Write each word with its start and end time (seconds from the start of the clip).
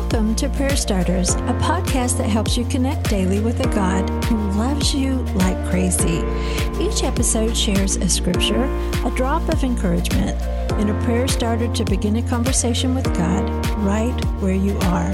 Welcome 0.00 0.34
to 0.36 0.48
Prayer 0.48 0.76
Starters, 0.76 1.34
a 1.34 1.54
podcast 1.60 2.16
that 2.16 2.28
helps 2.28 2.56
you 2.56 2.64
connect 2.64 3.10
daily 3.10 3.38
with 3.38 3.60
a 3.60 3.68
God 3.68 4.08
who 4.24 4.36
loves 4.52 4.94
you 4.94 5.16
like 5.36 5.62
crazy. 5.68 6.24
Each 6.80 7.04
episode 7.04 7.54
shares 7.54 7.96
a 7.96 8.08
scripture, 8.08 8.64
a 9.04 9.12
drop 9.14 9.46
of 9.50 9.62
encouragement, 9.62 10.40
and 10.80 10.88
a 10.88 11.04
prayer 11.04 11.28
starter 11.28 11.70
to 11.74 11.84
begin 11.84 12.16
a 12.16 12.22
conversation 12.22 12.94
with 12.94 13.04
God 13.14 13.46
right 13.80 14.18
where 14.40 14.54
you 14.54 14.76
are. 14.78 15.10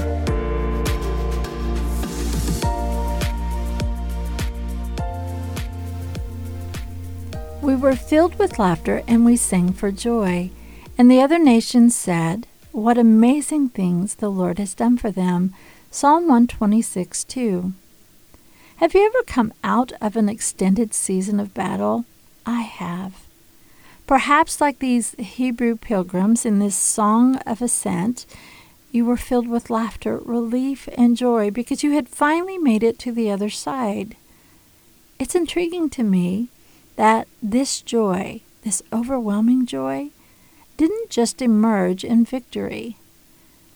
We 7.61 7.75
were 7.75 7.97
filled 7.97 8.39
with 8.39 8.57
laughter 8.57 9.03
and 9.05 9.25
we 9.25 9.35
sang 9.35 9.73
for 9.73 9.91
joy. 9.91 10.49
And 10.97 11.11
the 11.11 11.21
other 11.21 11.37
nations 11.37 11.93
said, 11.93 12.47
what 12.77 12.97
amazing 12.97 13.69
things 13.69 14.15
the 14.15 14.29
Lord 14.29 14.59
has 14.59 14.75
done 14.75 14.97
for 14.97 15.09
them. 15.09 15.53
Psalm 15.89 16.23
126 16.23 17.23
2. 17.23 17.73
Have 18.77 18.93
you 18.93 19.05
ever 19.07 19.23
come 19.25 19.51
out 19.63 19.93
of 19.99 20.15
an 20.15 20.29
extended 20.29 20.93
season 20.93 21.39
of 21.39 21.55
battle? 21.55 22.05
I 22.45 22.61
have. 22.61 23.25
Perhaps, 24.05 24.61
like 24.61 24.77
these 24.77 25.13
Hebrew 25.17 25.75
pilgrims 25.75 26.45
in 26.45 26.59
this 26.59 26.75
song 26.75 27.37
of 27.47 27.63
ascent, 27.63 28.27
you 28.91 29.05
were 29.05 29.17
filled 29.17 29.47
with 29.47 29.71
laughter, 29.71 30.19
relief, 30.19 30.87
and 30.95 31.17
joy 31.17 31.49
because 31.49 31.83
you 31.83 31.93
had 31.93 32.07
finally 32.07 32.59
made 32.59 32.83
it 32.83 32.99
to 32.99 33.11
the 33.11 33.31
other 33.31 33.49
side. 33.49 34.15
It's 35.17 35.33
intriguing 35.33 35.89
to 35.89 36.03
me 36.03 36.49
that 36.95 37.27
this 37.41 37.81
joy, 37.81 38.41
this 38.63 38.83
overwhelming 38.93 39.65
joy, 39.65 40.11
didn't 40.77 41.09
just 41.09 41.41
emerge 41.41 42.03
in 42.03 42.23
victory. 42.23 42.97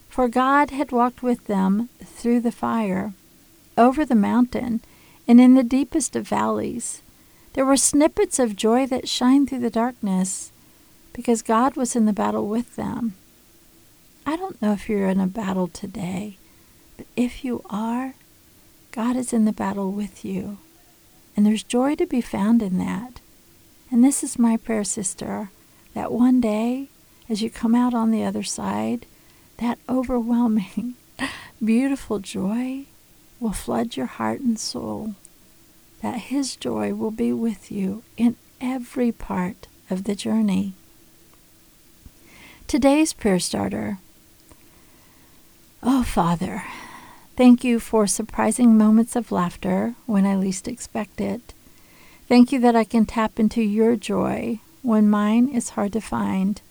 For 0.08 0.28
God 0.28 0.70
had 0.70 0.92
walked 0.92 1.24
with 1.24 1.48
them 1.48 1.90
through 2.04 2.42
the 2.42 2.52
fire, 2.52 3.14
over 3.78 4.06
the 4.06 4.16
mountain, 4.16 4.82
and 5.28 5.42
in 5.42 5.56
the 5.56 5.64
deepest 5.64 6.16
of 6.16 6.28
valleys. 6.28 7.02
There 7.54 7.66
were 7.66 7.78
snippets 7.78 8.40
of 8.40 8.56
joy 8.56 8.86
that 8.88 9.10
shined 9.10 9.50
through 9.50 9.60
the 9.60 9.70
darkness 9.70 10.52
because 11.14 11.42
God 11.42 11.76
was 11.76 11.96
in 11.96 12.06
the 12.06 12.14
battle 12.14 12.48
with 12.48 12.76
them. 12.76 13.16
I 14.26 14.38
don't 14.38 14.62
know 14.62 14.74
if 14.74 14.88
you're 14.88 15.10
in 15.10 15.20
a 15.20 15.28
battle 15.28 15.68
today, 15.68 16.38
but 16.96 17.08
if 17.16 17.44
you 17.44 17.64
are, 17.70 18.14
God 18.92 19.16
is 19.16 19.34
in 19.34 19.46
the 19.46 19.52
battle 19.52 19.92
with 19.92 20.24
you. 20.24 20.58
And 21.36 21.46
there's 21.46 21.64
joy 21.64 21.96
to 21.96 22.06
be 22.06 22.22
found 22.22 22.62
in 22.62 22.78
that. 22.78 23.20
And 23.90 24.04
this 24.04 24.24
is 24.24 24.38
my 24.38 24.58
prayer, 24.58 24.84
sister, 24.84 25.50
that 25.94 26.12
one 26.12 26.40
day 26.40 26.90
as 27.32 27.42
you 27.42 27.50
come 27.50 27.74
out 27.74 27.94
on 27.94 28.12
the 28.12 28.26
other 28.26 28.44
side, 28.44 29.06
that 29.56 29.80
overwhelming, 29.88 30.96
beautiful 31.64 32.20
joy 32.20 32.84
will 33.40 33.54
flood 33.54 33.96
your 33.96 34.06
heart 34.06 34.42
and 34.42 34.60
soul. 34.60 35.16
That 36.02 36.18
His 36.18 36.58
joy 36.58 36.94
will 36.94 37.10
be 37.10 37.32
with 37.32 37.72
you 37.72 38.04
in 38.18 38.36
every 38.60 39.14
part 39.14 39.68
of 39.90 40.04
the 40.04 40.14
journey. 40.14 40.74
Today's 42.68 43.14
prayer 43.14 43.40
starter. 43.40 44.00
Oh, 45.82 46.04
Father, 46.04 46.66
thank 47.38 47.64
you 47.64 47.80
for 47.80 48.08
surprising 48.08 48.78
moments 48.78 49.16
of 49.16 49.32
laughter 49.32 49.96
when 50.06 50.26
I 50.26 50.36
least 50.36 50.68
expect 50.68 51.22
it. 51.22 51.54
Thank 52.28 52.52
you 52.52 52.60
that 52.60 52.76
I 52.76 52.84
can 52.84 53.06
tap 53.06 53.40
into 53.40 53.62
your 53.62 53.96
joy 53.96 54.60
when 54.82 55.10
mine 55.10 55.48
is 55.48 55.70
hard 55.70 55.94
to 55.94 56.02
find. 56.02 56.62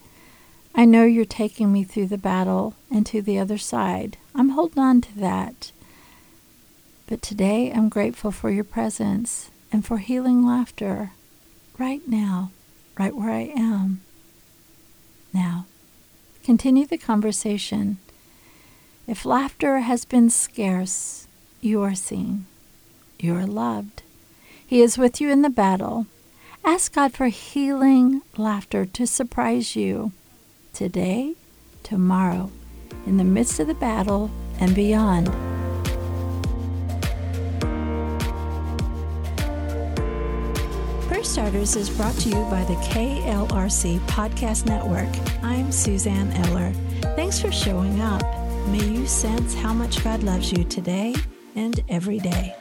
I 0.75 0.85
know 0.85 1.05
you're 1.05 1.25
taking 1.25 1.73
me 1.73 1.85
through 1.85 2.07
the 2.07 2.19
battle 2.19 2.75
and 2.91 3.05
to 3.07 3.21
the 3.21 3.39
other 3.39 3.59
side. 3.59 4.17
I'm 4.35 4.51
holding 4.51 4.83
on 4.83 5.01
to 5.03 5.19
that. 5.19 5.73
But 7.07 7.23
today 7.23 7.73
I'm 7.73 7.89
grateful 7.89 8.31
for 8.31 8.51
your 8.51 8.65
presence 8.65 9.51
and 9.73 9.85
for 9.85 9.99
healing 9.99 10.47
laughter 10.47 11.11
right 11.79 12.07
now, 12.07 12.51
right 12.99 13.15
where 13.15 13.31
I 13.31 13.53
am. 13.57 14.01
Now, 15.33 15.67
continue 16.45 16.87
the 16.87 16.99
conversation. 16.99 17.99
If 19.07 19.25
laughter 19.25 19.81
has 19.81 20.05
been 20.05 20.31
scarce, 20.31 21.27
you 21.61 21.83
are 21.83 21.95
seen. 21.95 22.47
You 23.19 23.35
are 23.35 23.47
loved. 23.47 24.03
He 24.65 24.83
is 24.83 24.97
with 24.97 25.21
you 25.21 25.31
in 25.31 25.43
the 25.43 25.51
battle. 25.51 26.07
Ask 26.65 26.95
God 26.95 27.13
for 27.13 27.27
healing 27.27 28.23
laughter 28.37 28.87
to 28.87 29.07
surprise 29.07 29.75
you 29.75 30.13
today, 30.73 31.35
tomorrow, 31.83 32.51
in 33.07 33.17
the 33.17 33.25
midst 33.25 33.61
of 33.61 33.67
the 33.67 33.75
battle, 33.75 34.31
and 34.61 34.75
beyond. 34.75 35.27
Prayer 41.09 41.25
Starters 41.25 41.77
is 41.77 41.91
brought 41.91 42.15
to 42.17 42.29
you 42.29 42.43
by 42.51 42.65
the 42.65 42.75
KLRC 42.91 43.99
Podcast 44.07 44.67
Network. 44.67 45.09
I'm 45.43 45.73
Suzanne 45.73 46.31
Eller. 46.33 46.73
Thanks 47.17 47.41
for 47.41 47.51
showing 47.51 48.01
up. 48.01 48.23
May 48.69 48.85
you 48.85 49.07
sense 49.07 49.55
how 49.55 49.73
much 49.73 50.05
God 50.05 50.23
loves 50.23 50.53
you 50.53 50.65
today 50.65 51.15
and 51.57 51.83
every 51.89 52.19
day. 52.19 52.55